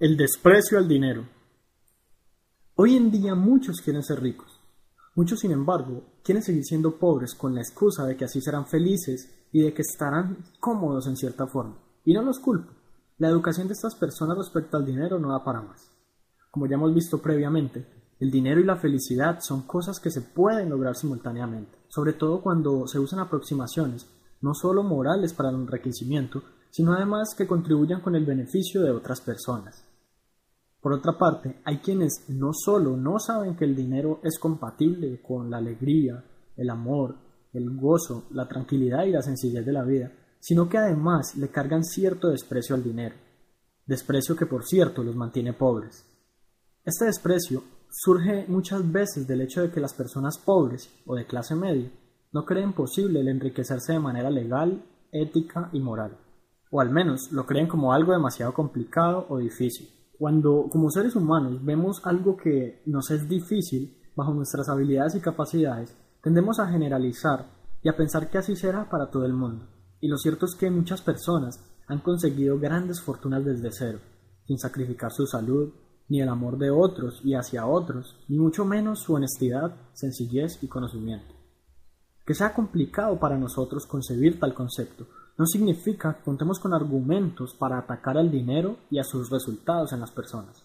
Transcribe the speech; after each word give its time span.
El 0.00 0.16
desprecio 0.16 0.78
al 0.78 0.86
dinero. 0.86 1.24
Hoy 2.76 2.94
en 2.94 3.10
día 3.10 3.34
muchos 3.34 3.80
quieren 3.80 4.04
ser 4.04 4.22
ricos. 4.22 4.60
Muchos, 5.16 5.40
sin 5.40 5.50
embargo, 5.50 6.04
quieren 6.22 6.44
seguir 6.44 6.62
siendo 6.62 7.00
pobres 7.00 7.34
con 7.34 7.52
la 7.52 7.62
excusa 7.62 8.06
de 8.06 8.16
que 8.16 8.24
así 8.24 8.40
serán 8.40 8.68
felices 8.68 9.28
y 9.50 9.60
de 9.62 9.74
que 9.74 9.82
estarán 9.82 10.36
cómodos 10.60 11.08
en 11.08 11.16
cierta 11.16 11.48
forma. 11.48 11.78
Y 12.04 12.12
no 12.12 12.22
los 12.22 12.38
culpo. 12.38 12.72
La 13.18 13.26
educación 13.26 13.66
de 13.66 13.72
estas 13.72 13.96
personas 13.96 14.38
respecto 14.38 14.76
al 14.76 14.86
dinero 14.86 15.18
no 15.18 15.32
da 15.32 15.42
para 15.42 15.62
más. 15.62 15.90
Como 16.52 16.68
ya 16.68 16.76
hemos 16.76 16.94
visto 16.94 17.20
previamente, 17.20 17.84
el 18.20 18.30
dinero 18.30 18.60
y 18.60 18.64
la 18.64 18.76
felicidad 18.76 19.40
son 19.40 19.62
cosas 19.62 19.98
que 19.98 20.12
se 20.12 20.20
pueden 20.20 20.70
lograr 20.70 20.94
simultáneamente, 20.94 21.76
sobre 21.88 22.12
todo 22.12 22.40
cuando 22.40 22.86
se 22.86 23.00
usan 23.00 23.18
aproximaciones 23.18 24.06
no 24.42 24.54
solo 24.54 24.84
morales 24.84 25.34
para 25.34 25.50
el 25.50 25.56
enriquecimiento, 25.56 26.44
sino 26.70 26.92
además 26.92 27.34
que 27.36 27.48
contribuyan 27.48 28.00
con 28.00 28.14
el 28.14 28.24
beneficio 28.24 28.80
de 28.80 28.92
otras 28.92 29.20
personas. 29.20 29.87
Por 30.88 30.96
otra 30.96 31.18
parte, 31.18 31.60
hay 31.64 31.80
quienes 31.80 32.24
no 32.28 32.54
solo 32.54 32.96
no 32.96 33.18
saben 33.18 33.56
que 33.56 33.66
el 33.66 33.76
dinero 33.76 34.20
es 34.24 34.38
compatible 34.38 35.20
con 35.20 35.50
la 35.50 35.58
alegría, 35.58 36.24
el 36.56 36.70
amor, 36.70 37.14
el 37.52 37.76
gozo, 37.76 38.24
la 38.30 38.48
tranquilidad 38.48 39.04
y 39.04 39.10
la 39.10 39.20
sencillez 39.20 39.66
de 39.66 39.72
la 39.74 39.84
vida, 39.84 40.10
sino 40.40 40.66
que 40.66 40.78
además 40.78 41.36
le 41.36 41.50
cargan 41.50 41.84
cierto 41.84 42.28
desprecio 42.28 42.74
al 42.74 42.82
dinero, 42.82 43.16
desprecio 43.84 44.34
que 44.34 44.46
por 44.46 44.64
cierto 44.64 45.04
los 45.04 45.14
mantiene 45.14 45.52
pobres. 45.52 46.06
Este 46.86 47.04
desprecio 47.04 47.64
surge 47.90 48.46
muchas 48.48 48.90
veces 48.90 49.26
del 49.26 49.42
hecho 49.42 49.60
de 49.60 49.70
que 49.70 49.80
las 49.80 49.92
personas 49.92 50.38
pobres 50.38 50.90
o 51.04 51.16
de 51.16 51.26
clase 51.26 51.54
media 51.54 51.90
no 52.32 52.46
creen 52.46 52.72
posible 52.72 53.20
el 53.20 53.28
enriquecerse 53.28 53.92
de 53.92 54.00
manera 54.00 54.30
legal, 54.30 54.82
ética 55.12 55.68
y 55.74 55.80
moral, 55.80 56.16
o 56.70 56.80
al 56.80 56.88
menos 56.88 57.30
lo 57.30 57.44
creen 57.44 57.68
como 57.68 57.92
algo 57.92 58.12
demasiado 58.12 58.54
complicado 58.54 59.26
o 59.28 59.36
difícil. 59.36 59.97
Cuando 60.18 60.68
como 60.68 60.90
seres 60.90 61.14
humanos 61.14 61.64
vemos 61.64 62.00
algo 62.04 62.36
que 62.36 62.82
nos 62.86 63.10
es 63.12 63.28
difícil 63.28 63.96
bajo 64.16 64.34
nuestras 64.34 64.68
habilidades 64.68 65.14
y 65.14 65.20
capacidades, 65.20 65.96
tendemos 66.20 66.58
a 66.58 66.66
generalizar 66.66 67.46
y 67.84 67.88
a 67.88 67.96
pensar 67.96 68.28
que 68.28 68.38
así 68.38 68.56
será 68.56 68.90
para 68.90 69.12
todo 69.12 69.24
el 69.24 69.32
mundo. 69.32 69.68
Y 70.00 70.08
lo 70.08 70.16
cierto 70.16 70.46
es 70.46 70.56
que 70.56 70.70
muchas 70.70 71.02
personas 71.02 71.64
han 71.86 72.00
conseguido 72.00 72.58
grandes 72.58 73.00
fortunas 73.00 73.44
desde 73.44 73.70
cero, 73.70 74.00
sin 74.44 74.58
sacrificar 74.58 75.12
su 75.12 75.24
salud, 75.24 75.72
ni 76.08 76.20
el 76.20 76.28
amor 76.28 76.58
de 76.58 76.70
otros 76.70 77.20
y 77.22 77.34
hacia 77.34 77.66
otros, 77.66 78.16
ni 78.28 78.38
mucho 78.38 78.64
menos 78.64 78.98
su 78.98 79.14
honestidad, 79.14 79.76
sencillez 79.92 80.60
y 80.64 80.68
conocimiento. 80.68 81.32
Que 82.26 82.34
sea 82.34 82.54
complicado 82.54 83.20
para 83.20 83.38
nosotros 83.38 83.86
concebir 83.86 84.40
tal 84.40 84.52
concepto 84.52 85.06
no 85.38 85.46
significa 85.46 86.14
que 86.14 86.24
contemos 86.24 86.58
con 86.58 86.74
argumentos 86.74 87.54
para 87.54 87.78
atacar 87.78 88.18
al 88.18 88.30
dinero 88.30 88.78
y 88.90 88.98
a 88.98 89.04
sus 89.04 89.30
resultados 89.30 89.92
en 89.92 90.00
las 90.00 90.10
personas. 90.10 90.64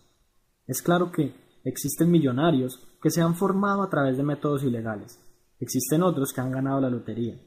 Es 0.66 0.82
claro 0.82 1.12
que 1.12 1.36
existen 1.64 2.10
millonarios 2.10 2.80
que 3.02 3.12
se 3.12 3.22
han 3.22 3.36
formado 3.36 3.84
a 3.84 3.90
través 3.90 4.18
de 4.18 4.24
métodos 4.24 4.64
ilegales. 4.64 5.20
Existen 5.60 6.02
otros 6.02 6.34
que 6.34 6.42
han 6.42 6.52
ganado 6.52 6.82
la 6.82 6.90
lotería. 6.90 7.40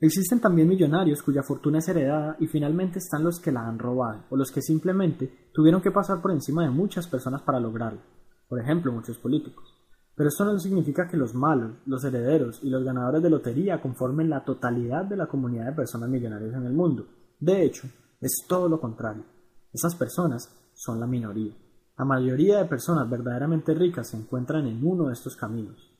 Existen 0.00 0.40
también 0.40 0.68
millonarios 0.68 1.22
cuya 1.22 1.42
fortuna 1.42 1.78
es 1.78 1.88
heredada 1.88 2.36
y 2.40 2.46
finalmente 2.46 2.98
están 2.98 3.22
los 3.22 3.38
que 3.38 3.52
la 3.52 3.68
han 3.68 3.78
robado 3.78 4.24
o 4.30 4.36
los 4.36 4.50
que 4.50 4.62
simplemente 4.62 5.50
tuvieron 5.52 5.82
que 5.82 5.90
pasar 5.90 6.22
por 6.22 6.30
encima 6.30 6.64
de 6.64 6.70
muchas 6.70 7.06
personas 7.06 7.42
para 7.42 7.60
lograrlo. 7.60 8.00
Por 8.48 8.58
ejemplo, 8.58 8.90
muchos 8.90 9.18
políticos. 9.18 9.79
Pero 10.20 10.28
esto 10.28 10.44
no 10.44 10.58
significa 10.58 11.08
que 11.08 11.16
los 11.16 11.34
malos, 11.34 11.78
los 11.86 12.04
herederos 12.04 12.60
y 12.62 12.68
los 12.68 12.84
ganadores 12.84 13.22
de 13.22 13.30
lotería 13.30 13.80
conformen 13.80 14.28
la 14.28 14.44
totalidad 14.44 15.06
de 15.06 15.16
la 15.16 15.26
comunidad 15.26 15.64
de 15.64 15.72
personas 15.72 16.10
millonarias 16.10 16.52
en 16.52 16.66
el 16.66 16.74
mundo. 16.74 17.06
De 17.38 17.64
hecho, 17.64 17.88
es 18.20 18.44
todo 18.46 18.68
lo 18.68 18.78
contrario. 18.78 19.24
Esas 19.72 19.94
personas 19.94 20.54
son 20.74 21.00
la 21.00 21.06
minoría. 21.06 21.56
La 21.96 22.04
mayoría 22.04 22.58
de 22.58 22.66
personas 22.66 23.08
verdaderamente 23.08 23.72
ricas 23.72 24.10
se 24.10 24.18
encuentran 24.18 24.66
en 24.66 24.86
uno 24.86 25.06
de 25.06 25.14
estos 25.14 25.36
caminos. 25.36 25.90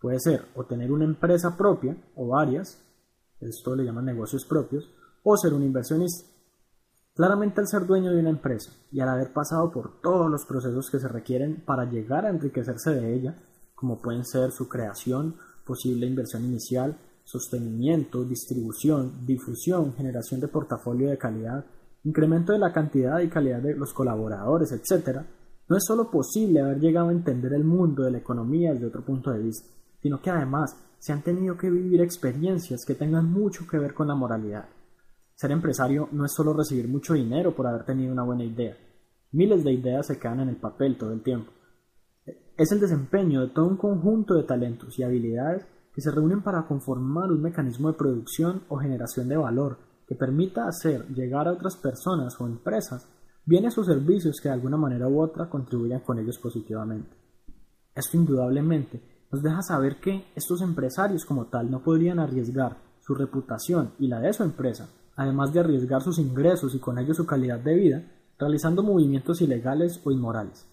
Puede 0.00 0.20
ser 0.20 0.44
o 0.54 0.64
tener 0.64 0.92
una 0.92 1.04
empresa 1.04 1.56
propia 1.56 1.96
o 2.14 2.28
varias, 2.28 2.80
esto 3.40 3.74
le 3.74 3.82
llaman 3.82 4.04
negocios 4.04 4.44
propios, 4.44 4.88
o 5.24 5.36
ser 5.36 5.54
un 5.54 5.64
inversionista. 5.64 6.24
Claramente 7.20 7.60
al 7.60 7.68
ser 7.68 7.84
dueño 7.84 8.12
de 8.12 8.20
una 8.20 8.30
empresa 8.30 8.72
y 8.90 9.00
al 9.00 9.10
haber 9.10 9.30
pasado 9.34 9.70
por 9.70 10.00
todos 10.00 10.30
los 10.30 10.46
procesos 10.46 10.88
que 10.90 10.98
se 10.98 11.06
requieren 11.06 11.62
para 11.66 11.84
llegar 11.84 12.24
a 12.24 12.30
enriquecerse 12.30 12.94
de 12.94 13.14
ella, 13.14 13.36
como 13.74 14.00
pueden 14.00 14.24
ser 14.24 14.52
su 14.52 14.70
creación, 14.70 15.36
posible 15.66 16.06
inversión 16.06 16.46
inicial, 16.46 16.96
sostenimiento, 17.24 18.24
distribución, 18.24 19.26
difusión, 19.26 19.92
generación 19.92 20.40
de 20.40 20.48
portafolio 20.48 21.10
de 21.10 21.18
calidad, 21.18 21.66
incremento 22.04 22.54
de 22.54 22.58
la 22.58 22.72
cantidad 22.72 23.20
y 23.20 23.28
calidad 23.28 23.60
de 23.60 23.74
los 23.74 23.92
colaboradores, 23.92 24.72
etc., 24.72 25.20
no 25.68 25.76
es 25.76 25.84
solo 25.84 26.10
posible 26.10 26.62
haber 26.62 26.80
llegado 26.80 27.10
a 27.10 27.12
entender 27.12 27.52
el 27.52 27.64
mundo 27.64 28.02
de 28.02 28.12
la 28.12 28.18
economía 28.18 28.72
desde 28.72 28.86
otro 28.86 29.04
punto 29.04 29.30
de 29.30 29.40
vista, 29.40 29.68
sino 30.00 30.22
que 30.22 30.30
además 30.30 30.74
se 30.98 31.12
han 31.12 31.20
tenido 31.20 31.58
que 31.58 31.68
vivir 31.68 32.00
experiencias 32.00 32.80
que 32.86 32.94
tengan 32.94 33.30
mucho 33.30 33.66
que 33.70 33.78
ver 33.78 33.92
con 33.92 34.08
la 34.08 34.14
moralidad. 34.14 34.79
Ser 35.40 35.52
empresario 35.52 36.06
no 36.12 36.26
es 36.26 36.34
solo 36.34 36.52
recibir 36.52 36.86
mucho 36.86 37.14
dinero 37.14 37.54
por 37.56 37.66
haber 37.66 37.86
tenido 37.86 38.12
una 38.12 38.24
buena 38.24 38.44
idea. 38.44 38.76
Miles 39.32 39.64
de 39.64 39.72
ideas 39.72 40.06
se 40.06 40.18
quedan 40.18 40.40
en 40.40 40.50
el 40.50 40.56
papel 40.56 40.98
todo 40.98 41.14
el 41.14 41.22
tiempo. 41.22 41.50
Es 42.58 42.70
el 42.72 42.78
desempeño 42.78 43.40
de 43.40 43.48
todo 43.48 43.66
un 43.66 43.78
conjunto 43.78 44.34
de 44.34 44.42
talentos 44.42 44.98
y 44.98 45.02
habilidades 45.02 45.64
que 45.94 46.02
se 46.02 46.10
reúnen 46.10 46.42
para 46.42 46.66
conformar 46.66 47.32
un 47.32 47.40
mecanismo 47.40 47.90
de 47.90 47.96
producción 47.96 48.64
o 48.68 48.76
generación 48.76 49.30
de 49.30 49.38
valor 49.38 49.78
que 50.06 50.14
permita 50.14 50.68
hacer 50.68 51.08
llegar 51.08 51.48
a 51.48 51.52
otras 51.52 51.74
personas 51.74 52.38
o 52.38 52.46
empresas 52.46 53.08
bienes 53.46 53.78
o 53.78 53.82
servicios 53.82 54.42
que 54.42 54.50
de 54.50 54.56
alguna 54.56 54.76
manera 54.76 55.08
u 55.08 55.22
otra 55.22 55.48
contribuyan 55.48 56.00
con 56.00 56.18
ellos 56.18 56.38
positivamente. 56.38 57.16
Esto 57.94 58.18
indudablemente 58.18 59.24
nos 59.32 59.42
deja 59.42 59.62
saber 59.62 60.00
que 60.00 60.26
estos 60.34 60.60
empresarios 60.60 61.24
como 61.24 61.46
tal 61.46 61.70
no 61.70 61.82
podrían 61.82 62.18
arriesgar 62.18 62.89
su 63.10 63.14
reputación 63.16 63.92
y 63.98 64.08
la 64.08 64.20
de 64.20 64.32
su 64.32 64.42
empresa 64.42 64.88
además 65.20 65.52
de 65.52 65.60
arriesgar 65.60 66.00
sus 66.00 66.18
ingresos 66.18 66.74
y 66.74 66.78
con 66.78 66.98
ello 66.98 67.12
su 67.12 67.26
calidad 67.26 67.58
de 67.60 67.74
vida, 67.74 68.02
realizando 68.38 68.82
movimientos 68.82 69.42
ilegales 69.42 70.00
o 70.02 70.10
inmorales. 70.10 70.66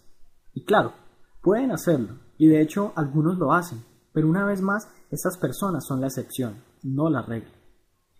Y 0.53 0.64
claro, 0.64 0.94
pueden 1.42 1.72
hacerlo, 1.72 2.16
y 2.38 2.47
de 2.47 2.62
hecho 2.62 2.94
algunos 2.96 3.38
lo 3.38 3.52
hacen, 3.52 3.84
pero 4.14 4.30
una 4.30 4.46
vez 4.46 4.62
más, 4.62 4.88
estas 5.12 5.38
personas 5.38 5.86
son 5.86 6.00
la 6.00 6.08
excepción, 6.08 6.64
no 6.81 7.09
la 7.09 7.24
regla. 7.24 7.52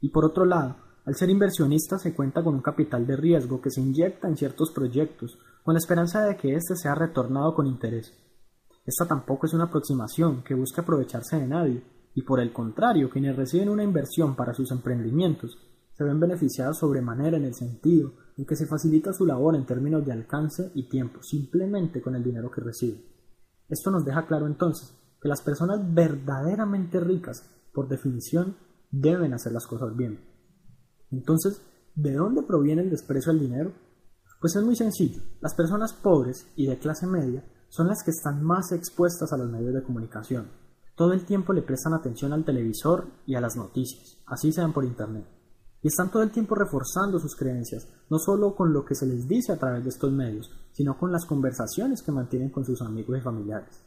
Y 0.02 0.10
por 0.10 0.26
otro 0.26 0.44
lado, 0.44 0.76
al 1.06 1.16
ser 1.16 1.30
inversionista 1.30 1.98
se 1.98 2.14
cuenta 2.14 2.44
con 2.44 2.56
un 2.56 2.62
capital 2.62 3.08
de 3.08 3.16
riesgo 3.16 3.62
que 3.62 3.72
se 3.72 3.80
inyecta 3.80 4.28
en 4.28 4.36
ciertos 4.36 4.72
proyectos, 4.72 5.40
con 5.64 5.76
la 5.76 5.80
esperanza 5.80 6.26
de 6.26 6.36
que 6.36 6.56
éste 6.56 6.76
sea 6.76 6.94
retornado 6.94 7.56
con 7.56 7.68
interés. 7.68 8.14
Esta 8.86 9.06
tampoco 9.06 9.46
es 9.46 9.54
una 9.54 9.66
aproximación 9.66 10.44
que 10.44 10.56
busque 10.56 10.82
aprovecharse 10.82 11.40
de 11.40 11.48
nadie, 11.48 11.84
y 12.18 12.24
por 12.24 12.40
el 12.40 12.52
contrario, 12.52 13.12
quienes 13.12 13.36
reciben 13.36 13.70
una 13.70 13.84
inversión 13.84 14.36
para 14.36 14.56
sus 14.56 14.72
emprendimientos 14.72 15.60
se 15.94 16.04
ven 16.04 16.20
beneficiados 16.20 16.80
sobremanera 16.80 17.38
en 17.38 17.44
el 17.44 17.54
sentido 17.54 18.14
en 18.38 18.44
que 18.48 18.56
se 18.56 18.66
facilita 18.66 19.14
su 19.14 19.24
labor 19.24 19.56
en 19.56 19.68
términos 19.68 20.04
de 20.04 20.14
alcance 20.14 20.72
y 20.74 20.90
tiempo, 20.90 21.22
simplemente 21.22 22.02
con 22.02 22.16
el 22.16 22.24
dinero 22.24 22.50
que 22.50 22.62
reciben. 22.62 23.06
Esto 23.70 23.92
nos 23.92 24.04
deja 24.04 24.26
claro 24.26 24.48
entonces 24.48 24.98
que 25.22 25.30
las 25.30 25.44
personas 25.44 25.94
verdaderamente 25.94 27.00
ricas, 27.00 27.52
por 27.72 27.88
definición, 27.88 28.58
deben 28.90 29.36
hacer 29.36 29.52
las 29.52 29.68
cosas 29.68 29.96
bien. 29.96 30.20
Entonces, 31.12 31.62
¿de 31.94 32.14
dónde 32.14 32.42
proviene 32.42 32.82
el 32.82 32.90
desprecio 32.90 33.32
al 33.32 33.40
dinero? 33.40 33.74
Pues 34.42 34.56
es 34.56 34.64
muy 34.64 34.76
sencillo. 34.76 35.22
Las 35.40 35.54
personas 35.54 35.94
pobres 35.94 36.48
y 36.56 36.66
de 36.66 36.80
clase 36.80 37.06
media 37.06 37.46
son 37.70 37.90
las 37.90 38.02
que 38.04 38.10
están 38.10 38.44
más 38.44 38.72
expuestas 38.72 39.32
a 39.34 39.38
los 39.38 39.52
medios 39.52 39.76
de 39.76 39.84
comunicación. 39.84 40.66
Todo 40.98 41.14
el 41.14 41.24
tiempo 41.24 41.54
le 41.54 41.62
prestan 41.62 41.94
atención 41.94 42.34
al 42.34 42.44
televisor 42.44 43.08
y 43.26 43.36
a 43.36 43.42
las 43.42 43.56
noticias, 43.56 44.18
así 44.26 44.52
sean 44.52 44.74
por 44.74 44.84
internet 44.84 45.38
y 45.82 45.88
están 45.88 46.10
todo 46.10 46.24
el 46.24 46.32
tiempo 46.32 46.56
reforzando 46.56 47.20
sus 47.20 47.36
creencias, 47.36 47.88
no 48.10 48.18
solo 48.18 48.56
con 48.56 48.74
lo 48.74 48.84
que 48.84 48.96
se 48.96 49.06
les 49.06 49.28
dice 49.28 49.52
a 49.52 49.58
través 49.58 49.84
de 49.84 49.90
estos 49.90 50.12
medios, 50.12 50.52
sino 50.72 50.98
con 50.98 51.12
las 51.12 51.26
conversaciones 51.26 52.02
que 52.02 52.12
mantienen 52.12 52.50
con 52.50 52.66
sus 52.66 52.82
amigos 52.82 53.18
y 53.18 53.22
familiares. 53.22 53.84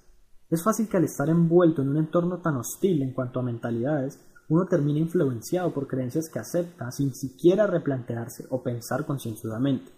Es 0.48 0.62
fácil 0.62 0.88
que 0.88 0.96
al 0.96 1.04
estar 1.04 1.28
envuelto 1.28 1.82
en 1.82 1.90
un 1.90 1.96
entorno 1.96 2.38
tan 2.38 2.56
hostil 2.56 3.02
en 3.02 3.12
cuanto 3.12 3.40
a 3.40 3.44
mentalidades, 3.44 4.20
uno 4.48 4.66
termine 4.66 5.00
influenciado 5.00 5.72
por 5.72 5.86
creencias 5.86 6.28
que 6.28 6.40
acepta 6.40 6.90
sin 6.90 7.14
siquiera 7.14 7.66
replantearse 7.66 8.46
o 8.50 8.62
pensar 8.62 9.06
concienzudamente. 9.06 9.92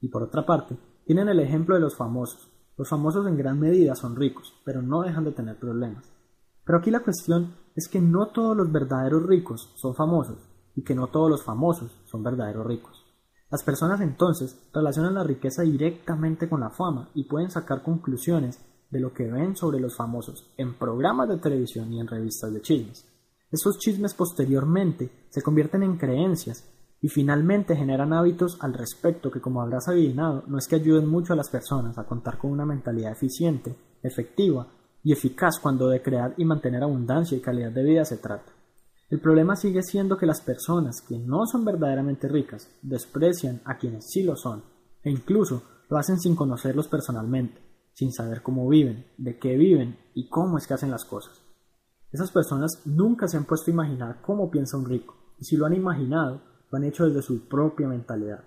Y 0.00 0.08
por 0.08 0.22
otra 0.22 0.46
parte, 0.46 0.78
tienen 1.04 1.28
el 1.28 1.40
ejemplo 1.40 1.74
de 1.74 1.80
los 1.80 1.96
famosos. 1.96 2.48
Los 2.76 2.88
famosos 2.88 3.26
en 3.26 3.36
gran 3.36 3.58
medida 3.58 3.96
son 3.96 4.14
ricos, 4.14 4.54
pero 4.64 4.82
no 4.82 5.02
dejan 5.02 5.24
de 5.24 5.32
tener 5.32 5.58
problemas. 5.58 6.17
Pero 6.68 6.80
aquí 6.80 6.90
la 6.90 7.00
cuestión 7.00 7.54
es 7.74 7.88
que 7.88 7.98
no 7.98 8.28
todos 8.28 8.54
los 8.54 8.70
verdaderos 8.70 9.24
ricos 9.26 9.72
son 9.76 9.94
famosos, 9.94 10.36
y 10.74 10.82
que 10.82 10.94
no 10.94 11.06
todos 11.06 11.30
los 11.30 11.42
famosos 11.42 11.98
son 12.04 12.22
verdaderos 12.22 12.66
ricos. 12.66 13.06
Las 13.50 13.62
personas 13.62 14.02
entonces 14.02 14.68
relacionan 14.74 15.14
la 15.14 15.24
riqueza 15.24 15.62
directamente 15.62 16.46
con 16.46 16.60
la 16.60 16.68
fama 16.68 17.08
y 17.14 17.24
pueden 17.24 17.50
sacar 17.50 17.82
conclusiones 17.82 18.60
de 18.90 19.00
lo 19.00 19.14
que 19.14 19.30
ven 19.30 19.56
sobre 19.56 19.80
los 19.80 19.96
famosos 19.96 20.52
en 20.58 20.78
programas 20.78 21.30
de 21.30 21.38
televisión 21.38 21.90
y 21.90 22.00
en 22.00 22.06
revistas 22.06 22.52
de 22.52 22.60
chismes. 22.60 23.08
Estos 23.50 23.78
chismes 23.78 24.12
posteriormente 24.12 25.26
se 25.30 25.40
convierten 25.40 25.82
en 25.84 25.96
creencias 25.96 26.68
y 27.00 27.08
finalmente 27.08 27.76
generan 27.76 28.12
hábitos 28.12 28.58
al 28.60 28.74
respecto 28.74 29.30
que, 29.30 29.40
como 29.40 29.62
habrás 29.62 29.88
adivinado, 29.88 30.44
no 30.46 30.58
es 30.58 30.68
que 30.68 30.76
ayuden 30.76 31.06
mucho 31.06 31.32
a 31.32 31.36
las 31.36 31.48
personas 31.48 31.96
a 31.96 32.04
contar 32.04 32.36
con 32.36 32.50
una 32.50 32.66
mentalidad 32.66 33.12
eficiente, 33.12 33.74
efectiva 34.02 34.66
y 35.08 35.12
eficaz 35.12 35.58
cuando 35.58 35.88
de 35.88 36.02
crear 36.02 36.34
y 36.36 36.44
mantener 36.44 36.82
abundancia 36.82 37.34
y 37.34 37.40
calidad 37.40 37.72
de 37.72 37.82
vida 37.82 38.04
se 38.04 38.18
trata. 38.18 38.52
El 39.08 39.20
problema 39.20 39.56
sigue 39.56 39.82
siendo 39.82 40.18
que 40.18 40.26
las 40.26 40.42
personas 40.42 41.00
que 41.00 41.18
no 41.18 41.46
son 41.46 41.64
verdaderamente 41.64 42.28
ricas 42.28 42.68
desprecian 42.82 43.62
a 43.64 43.78
quienes 43.78 44.04
sí 44.10 44.22
lo 44.22 44.36
son, 44.36 44.64
e 45.02 45.10
incluso 45.10 45.62
lo 45.88 45.96
hacen 45.96 46.18
sin 46.18 46.36
conocerlos 46.36 46.88
personalmente, 46.88 47.58
sin 47.94 48.12
saber 48.12 48.42
cómo 48.42 48.68
viven, 48.68 49.06
de 49.16 49.38
qué 49.38 49.56
viven 49.56 49.98
y 50.12 50.28
cómo 50.28 50.58
es 50.58 50.66
que 50.66 50.74
hacen 50.74 50.90
las 50.90 51.06
cosas. 51.06 51.40
Esas 52.12 52.30
personas 52.30 52.82
nunca 52.84 53.28
se 53.28 53.38
han 53.38 53.46
puesto 53.46 53.70
a 53.70 53.74
imaginar 53.74 54.20
cómo 54.20 54.50
piensa 54.50 54.76
un 54.76 54.84
rico, 54.84 55.32
y 55.38 55.44
si 55.46 55.56
lo 55.56 55.64
han 55.64 55.72
imaginado, 55.72 56.42
lo 56.70 56.76
han 56.76 56.84
hecho 56.84 57.06
desde 57.06 57.22
su 57.22 57.48
propia 57.48 57.88
mentalidad. 57.88 58.44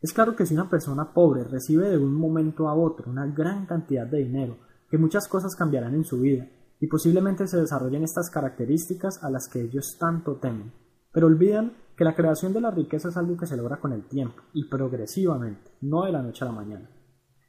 Es 0.00 0.14
claro 0.14 0.36
que 0.36 0.46
si 0.46 0.54
una 0.54 0.70
persona 0.70 1.12
pobre 1.12 1.44
recibe 1.44 1.90
de 1.90 1.98
un 1.98 2.14
momento 2.14 2.66
a 2.66 2.74
otro 2.74 3.10
una 3.10 3.26
gran 3.26 3.66
cantidad 3.66 4.06
de 4.06 4.24
dinero, 4.24 4.71
que 4.92 4.98
muchas 4.98 5.26
cosas 5.26 5.56
cambiarán 5.56 5.94
en 5.94 6.04
su 6.04 6.20
vida, 6.20 6.46
y 6.78 6.86
posiblemente 6.86 7.46
se 7.46 7.56
desarrollen 7.56 8.02
estas 8.02 8.28
características 8.28 9.24
a 9.24 9.30
las 9.30 9.48
que 9.48 9.62
ellos 9.62 9.96
tanto 9.98 10.36
temen, 10.36 10.70
pero 11.10 11.28
olvidan 11.28 11.72
que 11.96 12.04
la 12.04 12.14
creación 12.14 12.52
de 12.52 12.60
la 12.60 12.70
riqueza 12.70 13.08
es 13.08 13.16
algo 13.16 13.38
que 13.38 13.46
se 13.46 13.56
logra 13.56 13.80
con 13.80 13.94
el 13.94 14.06
tiempo 14.06 14.42
y 14.52 14.68
progresivamente, 14.68 15.70
no 15.80 16.04
de 16.04 16.12
la 16.12 16.20
noche 16.20 16.44
a 16.44 16.48
la 16.48 16.52
mañana. 16.52 16.90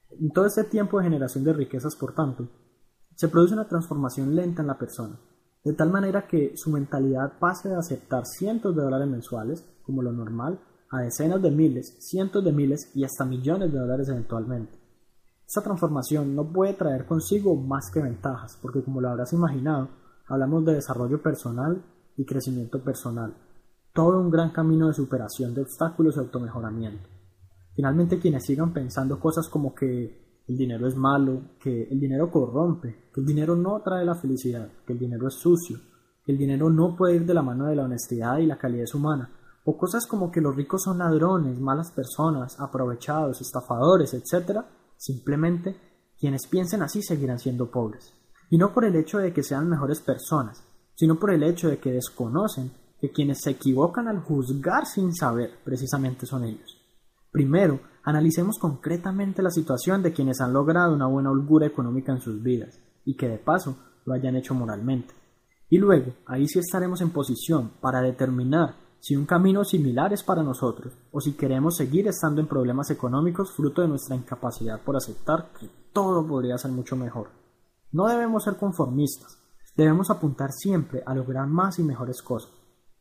En 0.10 0.32
todo 0.32 0.46
este 0.46 0.64
tiempo 0.64 0.98
de 0.98 1.04
generación 1.04 1.44
de 1.44 1.52
riquezas, 1.52 1.98
por 1.98 2.16
tanto, 2.16 2.48
se 3.14 3.28
produce 3.28 3.56
una 3.56 3.68
transformación 3.68 4.34
lenta 4.34 4.62
en 4.62 4.70
la 4.70 4.78
persona, 4.78 5.20
de 5.66 5.74
tal 5.74 5.92
manera 5.92 6.26
que 6.26 6.54
su 6.56 6.72
mentalidad 6.72 7.40
pase 7.40 7.68
de 7.68 7.76
aceptar 7.76 8.26
cientos 8.26 8.74
de 8.74 8.84
dólares 8.84 9.10
mensuales, 9.10 9.68
como 9.82 10.02
lo 10.02 10.14
normal, 10.14 10.62
a 10.90 11.02
decenas 11.02 11.42
de 11.42 11.52
miles, 11.52 11.98
cientos 12.00 12.42
de 12.46 12.54
miles 12.54 12.90
y 12.96 13.04
hasta 13.04 13.26
millones 13.26 13.74
de 13.74 13.80
dólares 13.80 14.08
eventualmente. 14.08 14.83
Esta 15.46 15.62
transformación 15.62 16.36
no 16.36 16.52
puede 16.52 16.74
traer 16.74 17.06
consigo 17.06 17.56
más 17.56 17.92
que 17.94 18.02
ventajas, 18.02 18.58
porque 18.62 18.84
como 18.84 19.02
lo 19.02 19.10
habrás 19.10 19.34
imaginado, 19.34 19.90
hablamos 20.28 20.66
de 20.66 20.76
desarrollo 20.76 21.22
personal 21.22 21.84
y 22.18 22.26
crecimiento 22.26 22.82
personal, 22.84 23.36
todo 23.94 24.20
un 24.20 24.32
gran 24.32 24.52
camino 24.52 24.88
de 24.88 24.94
superación 24.94 25.54
de 25.54 25.62
obstáculos 25.62 26.16
y 26.16 26.20
automejoramiento. 26.20 27.08
Finalmente, 27.76 28.20
quienes 28.20 28.46
sigan 28.46 28.74
pensando 28.74 29.20
cosas 29.20 29.50
como 29.50 29.74
que 29.74 30.42
el 30.48 30.58
dinero 30.58 30.88
es 30.88 30.96
malo, 30.96 31.42
que 31.60 31.84
el 31.84 32.00
dinero 32.00 32.30
corrompe, 32.30 33.10
que 33.14 33.22
el 33.22 33.26
dinero 33.26 33.56
no 33.56 33.82
trae 33.82 34.06
la 34.06 34.16
felicidad, 34.16 34.70
que 34.86 34.94
el 34.94 35.00
dinero 35.00 35.28
es 35.28 35.36
sucio, 35.36 35.78
que 36.26 36.32
el 36.32 36.38
dinero 36.38 36.70
no 36.70 36.96
puede 36.96 37.16
ir 37.16 37.26
de 37.26 37.34
la 37.34 37.42
mano 37.42 37.66
de 37.66 37.76
la 37.76 37.86
honestidad 37.86 38.38
y 38.38 38.46
la 38.46 38.58
calidez 38.58 38.94
humana, 38.94 39.30
o 39.66 39.78
cosas 39.78 40.06
como 40.06 40.32
que 40.32 40.42
los 40.42 40.56
ricos 40.56 40.84
son 40.84 40.98
ladrones, 40.98 41.60
malas 41.60 41.92
personas, 41.92 42.60
aprovechados, 42.60 43.42
estafadores, 43.42 44.14
etc., 44.14 44.60
simplemente 44.98 45.76
quienes 46.20 46.48
piensen 46.48 46.82
así 46.82 47.02
seguirán 47.02 47.40
siendo 47.40 47.70
pobres. 47.72 48.14
Y 48.50 48.58
no 48.58 48.74
por 48.74 48.86
el 48.86 48.96
hecho 48.96 49.18
de 49.18 49.34
que 49.34 49.44
sean 49.44 49.70
mejores 49.70 50.00
personas, 50.00 50.64
sino 50.96 51.20
por 51.20 51.32
el 51.32 51.44
hecho 51.44 51.70
de 51.70 51.80
que 51.80 51.92
desconocen 51.92 52.72
que 53.00 53.12
quienes 53.12 53.42
se 53.42 53.52
equivocan 53.52 54.08
al 54.08 54.20
juzgar 54.20 54.86
sin 54.86 55.14
saber 55.14 55.60
precisamente 55.64 56.26
son 56.26 56.46
ellos. 56.46 56.80
Primero, 57.32 57.82
analicemos 58.04 58.58
concretamente 58.60 59.42
la 59.42 59.50
situación 59.50 60.04
de 60.04 60.14
quienes 60.14 60.40
han 60.40 60.54
logrado 60.54 60.94
una 60.94 61.08
buena 61.08 61.32
holgura 61.32 61.66
económica 61.66 62.12
en 62.12 62.22
sus 62.22 62.42
vidas 62.42 62.80
y 63.06 63.18
que 63.18 63.28
de 63.28 63.40
paso 63.40 63.78
lo 64.06 64.14
hayan 64.14 64.36
hecho 64.36 64.54
moralmente. 64.54 65.14
Y 65.70 65.80
luego, 65.80 66.14
ahí 66.28 66.48
sí 66.48 66.60
estaremos 66.60 67.02
en 67.02 67.10
posición 67.10 67.72
para 67.82 68.02
determinar 68.02 68.76
si 69.04 69.18
un 69.18 69.26
camino 69.26 69.66
similar 69.66 70.14
es 70.14 70.24
para 70.24 70.44
nosotros 70.44 70.98
o 71.12 71.20
si 71.20 71.34
queremos 71.34 71.76
seguir 71.76 72.08
estando 72.08 72.40
en 72.40 72.48
problemas 72.48 72.90
económicos 72.90 73.52
fruto 73.52 73.82
de 73.82 73.90
nuestra 73.90 74.16
incapacidad 74.16 74.82
por 74.82 74.96
aceptar 74.96 75.52
que 75.60 75.70
todo 75.92 76.26
podría 76.26 76.58
ser 76.58 76.72
mucho 76.72 76.96
mejor. 76.96 77.28
No 77.92 78.08
debemos 78.08 78.46
ser 78.46 78.56
conformistas, 78.56 79.38
debemos 79.76 80.10
apuntar 80.10 80.54
siempre 80.54 81.04
a 81.06 81.14
lograr 81.14 81.48
más 81.48 81.80
y 81.80 81.84
mejores 81.84 82.22
cosas, 82.22 82.54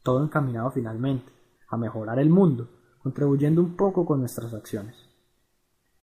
todo 0.02 0.24
encaminado 0.24 0.72
finalmente 0.72 1.30
a 1.68 1.76
mejorar 1.76 2.18
el 2.18 2.30
mundo 2.30 2.68
contribuyendo 3.00 3.60
un 3.60 3.76
poco 3.76 4.04
con 4.04 4.18
nuestras 4.18 4.52
acciones. 4.54 4.96